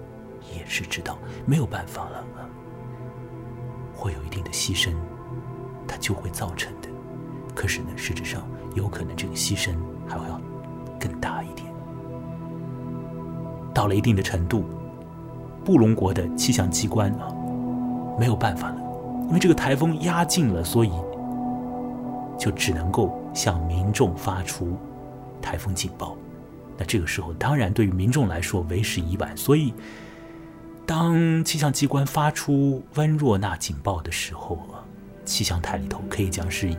[0.56, 2.24] 也是知道，没有办法了，
[3.96, 4.94] 会有一定的牺牲，
[5.88, 6.90] 它就会造成的。
[7.56, 9.76] 可是呢，实质上有可能这个牺牲
[10.08, 10.40] 还会要
[11.00, 11.68] 更大一点。
[13.74, 14.64] 到了一定的程度，
[15.66, 17.34] 布隆国的气象机关啊，
[18.18, 18.82] 没有办法了。
[19.30, 20.92] 因为这个台风压境了，所以
[22.38, 24.76] 就只能够向民众发出
[25.42, 26.18] 台风警报。
[26.78, 29.38] 那这个时候，当然对于民众来说为时已晚。
[29.38, 29.74] 所以，
[30.86, 34.82] 当气象机关发出温若纳警报的时候啊，
[35.26, 36.76] 气象台里头可以讲是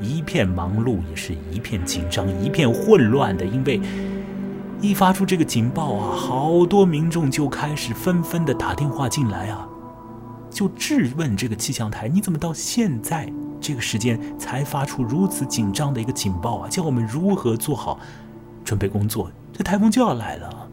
[0.00, 3.46] 一片忙碌，也是一片紧张，一片混乱的。
[3.46, 3.80] 因为
[4.82, 9.66] 一发出这个警报啊，好多民众就开始纷纷的打电话进来啊。
[10.56, 16.68] 就质问这个气象台，你怎么到现在这个时间才发出如此紧张的一个警报啊？
[16.70, 18.00] 叫我们如何做好
[18.64, 19.30] 准备工作？
[19.52, 20.66] 这台风就要来了。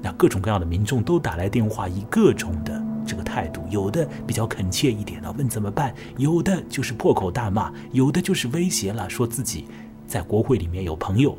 [0.00, 9.66] 那各种各样的民众都打来电话，以各种的这个态度，有的比较恳切一点的问怎么办，有的就是破口大骂，有的就是威胁了，说自己
[10.06, 11.36] 在国会里面有朋友，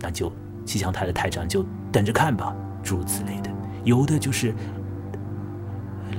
[0.00, 0.30] 那就
[0.66, 3.50] 气象台的台长就等着看吧，诸如此类的，
[3.84, 4.54] 有的就是。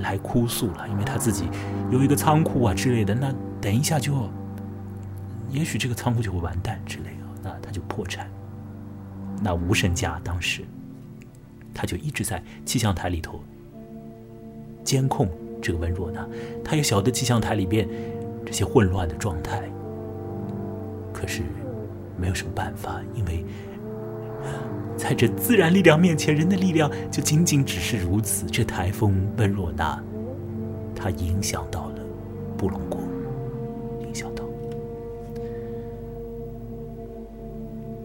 [0.02, 1.50] 来哭诉了，因为他自己
[1.92, 4.30] 有一个仓库啊之类的，那等一下就，
[5.50, 8.30] 也许这个仓库就会完蛋之类的，那他就破产。
[9.42, 10.64] 那吴胜家当时，
[11.74, 13.44] 他就一直在气象台里头
[14.84, 15.30] 监控
[15.62, 16.28] 这个温若娜，
[16.64, 17.88] 他也晓得气象台里边
[18.46, 19.64] 这些混乱的状态，
[21.12, 21.44] 可是
[22.18, 23.44] 没有什么办法，因为。
[25.08, 28.48] 在这自然力量面前，人的力量就仅仅只是如此。
[28.48, 30.04] 这台风温若娜，
[30.96, 32.00] 它影响到了
[32.58, 33.00] 布隆国，
[34.00, 34.44] 影响到。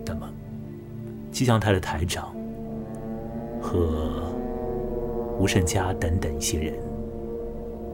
[0.05, 0.31] 那么
[1.33, 2.37] 气象台的台长
[3.63, 4.31] 和
[5.39, 6.75] 吴胜家等等一些人，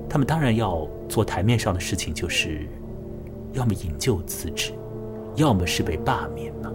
[0.09, 2.67] 他们当然要做台面上的事情，就是
[3.53, 4.73] 要么引咎辞职，
[5.37, 6.73] 要么是被罢免了。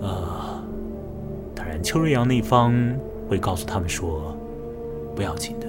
[0.00, 0.62] 呃，
[1.54, 2.74] 当然邱瑞阳那方
[3.28, 4.34] 会告诉他们说，
[5.14, 5.66] 不要紧的，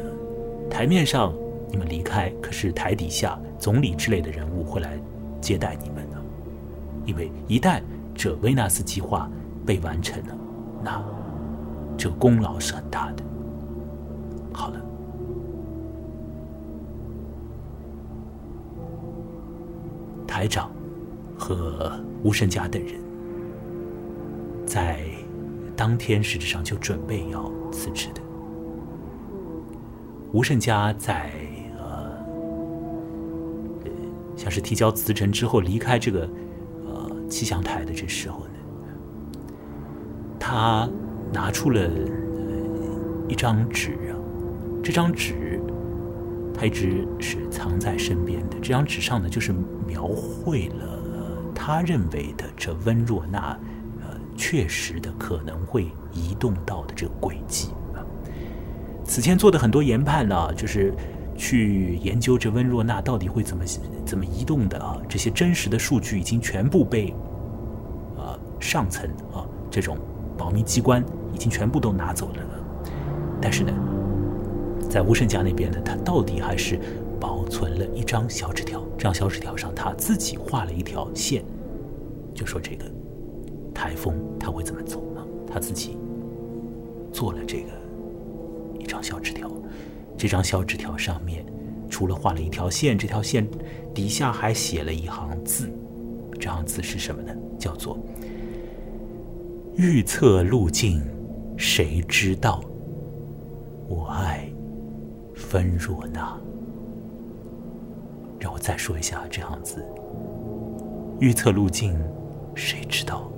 [0.69, 1.33] 台面上
[1.69, 4.97] 你们离开，可是台底下总理之类的人物会来
[5.41, 6.17] 接待你们的，
[7.05, 7.81] 因为一旦
[8.15, 9.29] 这维纳斯计划
[9.65, 10.37] 被完成了，
[10.83, 11.03] 那
[11.97, 13.23] 这功劳是很大的。
[14.53, 14.81] 好了，
[20.25, 20.71] 台长
[21.37, 21.91] 和
[22.23, 23.10] 吴胜家等人。
[24.71, 25.01] 在
[25.75, 28.21] 当天，实质上就准备要辞职的。
[30.31, 31.29] 吴胜家在
[31.77, 32.13] 呃，
[34.37, 36.21] 像是提交辞呈之后离开这个
[36.85, 38.53] 呃气象台的这时候呢，
[40.39, 40.89] 他
[41.33, 41.89] 拿出了
[43.27, 44.15] 一张纸啊，
[44.81, 45.59] 这张纸
[46.57, 48.55] 他一直是藏在身边的。
[48.61, 49.53] 这张纸上呢，就是
[49.85, 50.97] 描绘了
[51.53, 53.59] 他认为的这温若娜。
[54.41, 58.01] 确实的可能会移动到的这个轨迹啊，
[59.05, 60.91] 此前做的很多研判呢，就是
[61.37, 63.63] 去研究这温若娜到底会怎么
[64.03, 67.13] 怎么移动的啊，这些真实的数据已经全部被
[68.17, 69.95] 啊上层啊这种
[70.35, 72.35] 保密机关已经全部都拿走了，
[73.39, 73.71] 但是呢，
[74.89, 76.79] 在吴胜家那边呢，他到底还是
[77.19, 81.43] 保存了一张小纸条，这张小纸条上他自己画了一条线，
[82.33, 82.85] 就说这个。
[83.73, 85.25] 台风他会怎么走呢？
[85.47, 85.97] 他自己
[87.11, 87.69] 做了这个
[88.79, 89.51] 一张小纸条，
[90.17, 91.45] 这张小纸条上面
[91.89, 93.47] 除了画了一条线，这条线
[93.93, 95.69] 底下还写了一行字，
[96.39, 97.33] 这行字是什么呢？
[97.59, 97.97] 叫做
[99.75, 101.01] “预测路径，
[101.57, 102.63] 谁知道？
[103.87, 104.49] 我爱
[105.35, 106.37] 芬若娜。”
[108.39, 109.85] 让我再说一下这行字
[111.19, 111.95] ：“预测路径，
[112.55, 113.29] 谁知道？”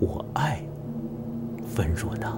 [0.00, 0.62] 我爱
[1.76, 2.36] 温若娜。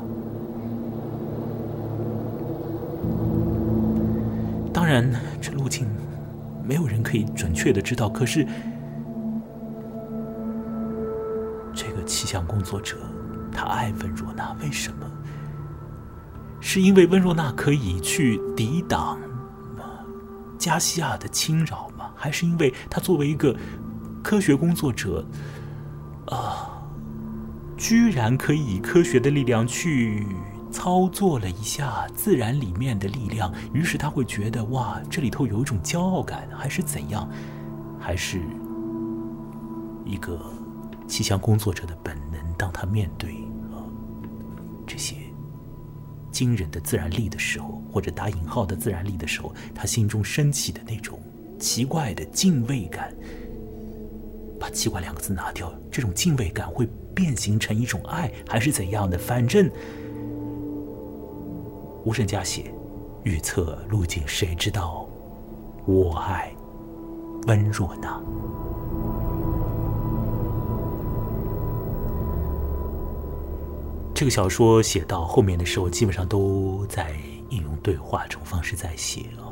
[4.73, 5.09] 当然，
[5.41, 5.87] 这路径
[6.67, 8.09] 没有人可以准确的知道。
[8.09, 8.45] 可是，
[11.73, 12.97] 这个气象工作者
[13.53, 15.07] 他爱温若娜，为什么？
[16.61, 19.19] 是因为温若娜可以去抵挡
[20.59, 22.11] 加西亚的侵扰吗？
[22.17, 23.55] 还是因为他作为一个
[24.23, 25.25] 科学工作者？
[27.83, 30.25] 居然可以以科学的力量去
[30.71, 37.29] 操作了一下自然里面的力量，于是他会觉得哇，这里头有一种骄傲感，还是怎样？
[37.99, 38.41] 还是
[40.05, 40.41] 一个
[41.09, 42.41] 气象工作者的本能？
[42.57, 43.33] 当他面对
[43.73, 43.83] 啊
[44.87, 45.17] 这些
[46.31, 51.21] 惊人的自然力的时候，或者打引号的自然力的时候，他心中升起的那种
[51.59, 53.13] 奇怪的敬畏感。
[54.63, 56.89] 把“奇怪”两个字拿掉，这种敬畏感会。
[57.15, 59.19] 变形成一种爱，还是怎样的？
[59.19, 59.71] 反正
[62.07, 62.73] 无声加写，
[63.23, 65.07] 预测路径，谁知道？
[65.85, 66.51] 我爱
[67.49, 68.19] 温若娜。
[74.15, 77.15] 这个小说写到后面的时候，基本上都在
[77.51, 79.52] 应用对话这种方式在写啊。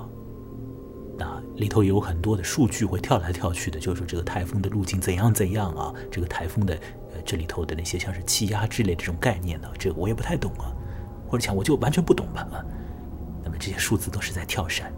[1.61, 6.75] 里头有很多的数据会跳来跳去的，就是说这个台风的路径怎样怎样啊，这个台风的
[7.14, 7.20] 呃。
[7.25, 10.73] 这里头的那些像是气压之类这种概念呢，这个我也不太懂啊，
[11.29, 12.64] 或者讲我就完全不懂吧啊。
[13.44, 14.90] 那么这些数字都是在跳闪，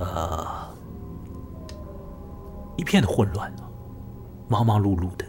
[0.00, 0.44] 呃，
[2.76, 3.62] 一片的混乱啊，
[4.48, 5.24] 忙忙碌碌的，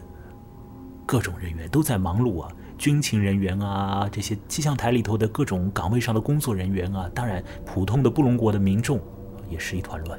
[1.06, 9.00] 各种人员都在忙碌啊，军情人员啊，这些气象台里头的各种岗位上的工作人员啊，当然普通的布隆国的民众
[9.48, 10.18] 也是一团乱。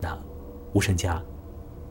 [0.00, 0.18] 那
[0.72, 1.22] 吴胜家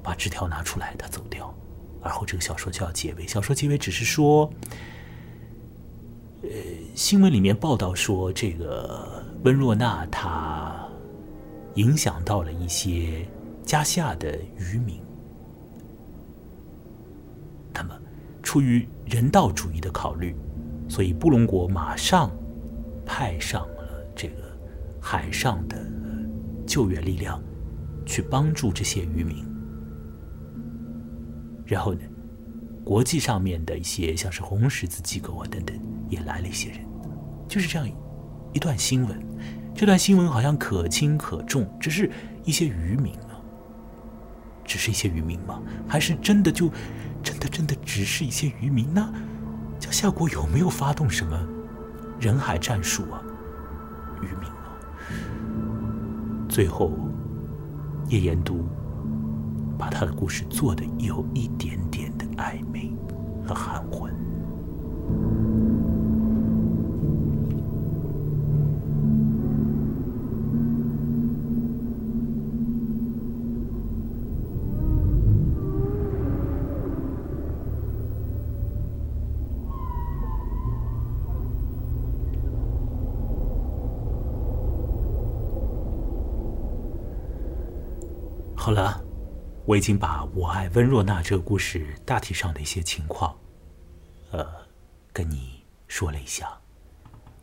[0.02, 1.54] 把纸条拿出来，他走掉。
[2.02, 3.26] 而后，这个小说就要结尾。
[3.26, 4.52] 小说结尾只是说，
[6.42, 6.50] 呃，
[6.96, 10.86] 新闻里面报道说，这个温若娜她
[11.76, 13.26] 影响到了一些
[13.66, 15.00] 加西亚的渔民。
[17.74, 17.98] 那么，
[18.44, 20.36] 出于人道主义的考虑，
[20.90, 22.30] 所以布隆国马上
[23.06, 23.66] 派上
[25.06, 25.86] 海上的
[26.66, 27.44] 救援力量，
[28.06, 29.46] 去帮助这些渔民。
[31.66, 32.00] 然后呢，
[32.86, 35.78] 国际上面的一些像是红十字机构啊等等，
[36.08, 36.80] 也来了一些人，
[37.50, 37.86] 就是这样
[38.54, 39.22] 一段新闻。
[39.76, 42.10] 这段新闻好像可轻可重，只是
[42.46, 43.36] 一些渔民啊，
[44.64, 45.62] 只是一些渔民吗？
[45.86, 46.72] 还是真的就
[47.22, 49.14] 真的真的只是一些渔民呢？
[49.80, 51.38] 叫夏国有没有发动什么
[52.22, 53.22] 人海战术啊？
[56.54, 56.92] 最后，
[58.10, 58.60] 叶延都
[59.76, 62.92] 把他的故事做的有一点点的暧昧
[63.44, 64.08] 和含糊。
[88.56, 89.04] 好了，
[89.66, 93.38] 我已经把我爱温若娜这个故事大体上的一些情况，
[94.32, 94.46] 呃，
[95.14, 96.60] 跟你说了一下。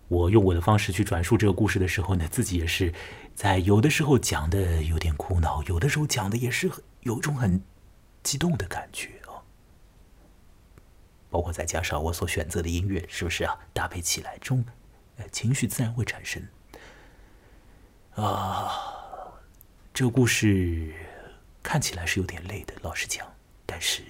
[0.09, 2.93] 我用我的方式去转述这个故事的时候呢，自己也是
[3.35, 7.63] 在有的时候讲的有点苦恼，有的时候讲的也是有一种很
[8.23, 9.41] 激动的感觉哦。
[11.31, 13.57] 包括再加上我所选择的音乐，是不是啊？
[13.73, 14.63] 搭配起来，这种
[15.17, 16.43] 呃情绪自然会产生。
[18.17, 18.73] 啊，
[19.95, 20.93] 这个故事。
[21.63, 23.27] 看起来是有点累的，老实讲，
[23.67, 24.03] 但是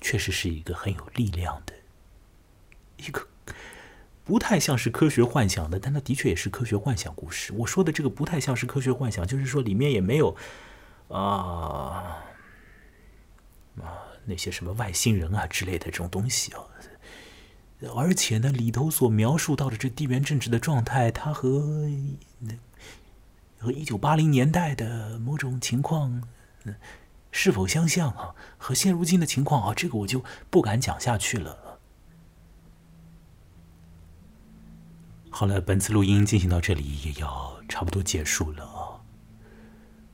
[0.00, 1.72] 确实是一个很有力量的，
[2.98, 3.26] 一个
[4.22, 7.52] 不太像是科学幻想的，但它的确也是科学幻想故事。
[7.54, 10.36] 我说的这个不太像是科学幻想，就是说里面也没有
[11.08, 12.22] 啊
[13.80, 16.60] 啊那些什么外星人啊之类的这种东西啊，
[17.96, 21.88] 而且呢，里头所描述到的这地缘政治的状态，它和
[22.40, 22.54] 那。
[23.64, 26.22] 和一九八零年代的某种情况，
[27.32, 28.34] 是否相像啊？
[28.58, 31.80] 和现如今的情况啊，这个我就不敢讲下去了。
[35.30, 39.00] 好了，本次录音进行到这里也要差不多结束了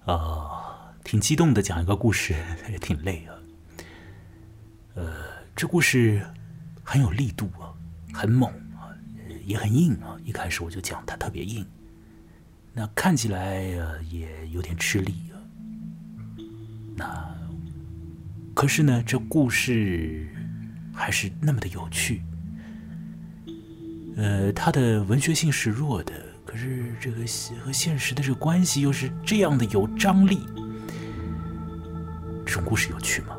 [0.07, 0.15] 啊。
[0.15, 2.37] 啊，挺激动的，讲一个故事
[2.71, 3.35] 也 挺累啊。
[4.95, 5.13] 呃，
[5.57, 6.25] 这故事
[6.85, 7.75] 很有力度啊，
[8.15, 8.95] 很猛啊，
[9.45, 10.17] 也很硬啊。
[10.23, 11.67] 一开始我就讲它特别硬。
[12.81, 15.37] 那看起来呃也有点吃力啊。
[16.97, 17.37] 那
[18.55, 20.27] 可是呢，这故事
[20.91, 22.23] 还是那么的有趣。
[24.17, 26.15] 呃，它的文学性是弱的，
[26.47, 27.19] 可是这个
[27.63, 30.41] 和现实的这个关系又是这样的有张力。
[32.47, 33.37] 这种故事有趣吗？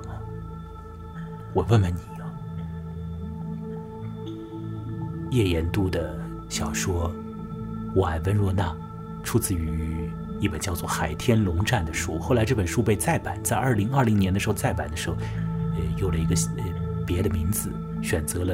[1.51, 2.29] 我问问你啊。
[5.31, 6.15] 叶延都的
[6.47, 7.09] 小说
[7.95, 8.67] 《我爱温若娜》。
[9.23, 10.09] 出自于
[10.39, 16.63] 一本叫做《海天龙战》的书，后来这本书被再版，在二零二零年的时候再版的时候，呃，有了一个呃
[17.05, 18.53] 别的名字，选择了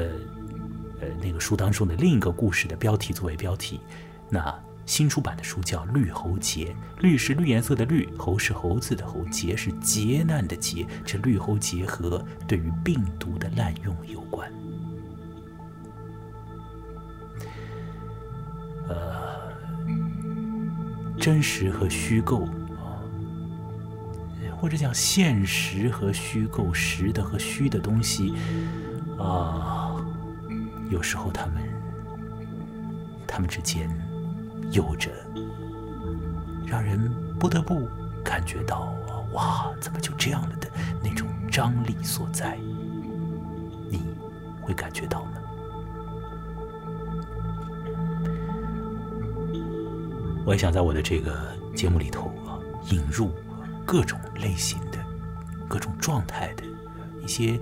[1.00, 3.80] 呃那个书当中的另一个故事的标题作为标题。
[4.28, 4.54] 那
[4.84, 10.86] 新出版的书叫《绿猴劫》，绿是绿颜色的绿，猴是猴子的猴，劫是劫难的劫。
[11.04, 14.50] 这绿猴节和对于病毒的滥用有关。
[18.88, 19.17] 呃。
[21.18, 22.48] 真实和虚构，
[24.56, 28.34] 或者讲现实和虚构，实的和虚的东西
[29.18, 29.96] 啊，
[30.90, 31.54] 有时候他们
[33.26, 33.90] 他们之间
[34.70, 35.10] 有着
[36.66, 37.88] 让人不得不
[38.24, 38.94] 感觉到
[39.32, 40.68] 哇，怎么就这样了的
[41.02, 42.58] 那种张力所在，
[43.90, 44.02] 你
[44.62, 45.37] 会感觉到吗？
[50.48, 52.56] 我也想在我的这个节目里头啊，
[52.90, 53.30] 引入
[53.84, 54.98] 各种类型的、
[55.68, 56.62] 各种状态的
[57.22, 57.60] 一些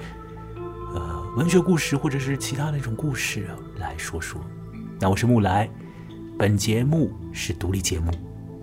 [0.94, 3.48] 呃文学故事，或者是其他的一种故事，
[3.80, 4.40] 来说说。
[5.00, 5.68] 那我是木来，
[6.38, 8.12] 本节目是独立节目，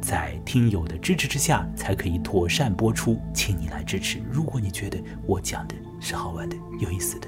[0.02, 4.22] 在听友的支持之下才可以妥善播出，请你来支持。
[4.32, 7.28] 如果你觉得我讲的是好玩的、有意思的，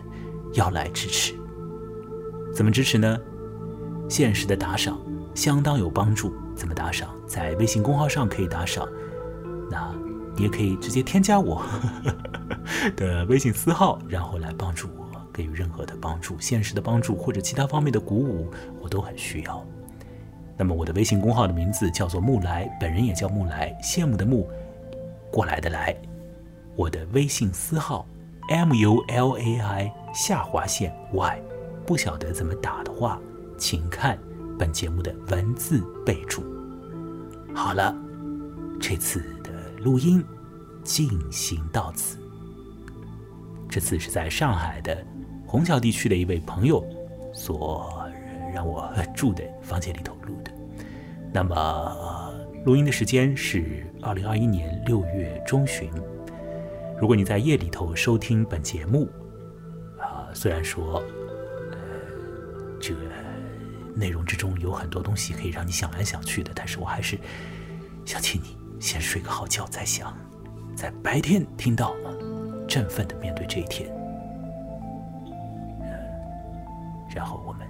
[0.53, 1.33] 要来支持。
[2.55, 3.17] 怎么支持呢？
[4.07, 4.97] 现实的打赏
[5.33, 6.33] 相当有帮助。
[6.55, 7.09] 怎么打赏？
[7.27, 8.87] 在微信公号上可以打赏，
[9.69, 9.93] 那
[10.35, 11.61] 你也可以直接添加我
[12.95, 18.49] 的微信私号，然后来帮助我，给予任何的帮助，现实的帮助或者其他方面的鼓舞，
[18.81, 19.65] 我都很需要。
[20.57, 24.49] 那么我的微信公号的名字叫做木来，本人也叫木来，羡慕的慕，
[25.31, 25.95] 过来的来。
[26.77, 28.05] 我的微信私号
[28.49, 31.39] m u l a i 下划线 y，
[31.85, 33.19] 不晓得怎么打的话，
[33.57, 34.17] 请看。
[34.57, 36.43] 本节目的文字备注。
[37.53, 37.95] 好了，
[38.79, 39.51] 这次的
[39.83, 40.23] 录音
[40.83, 42.17] 进行到此。
[43.69, 45.05] 这次是在上海的
[45.45, 46.85] 虹桥地区的一位朋友
[47.33, 48.09] 所
[48.53, 50.51] 让我住的房间里头录的。
[51.33, 52.33] 那么
[52.65, 55.89] 录音的时间是二零二一年六月中旬。
[56.97, 59.09] 如果你在夜里头收听本节目，
[59.99, 61.03] 啊，虽然说，
[61.71, 61.77] 呃，
[62.79, 63.01] 这个
[63.95, 67.17] 内容之中有很多东西可以让你想来想去的，但是我还是
[68.05, 70.15] 想请你先睡个好觉再想，
[70.75, 71.95] 在白天听到，
[72.67, 73.89] 振奋的面对这一天，
[77.15, 77.65] 然后我们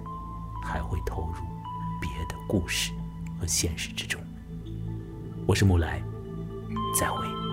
[0.64, 1.34] 还会投入
[2.00, 2.92] 别的故事
[3.40, 4.20] 和现实之中。
[5.46, 6.02] 我是木来，
[6.98, 7.45] 再会。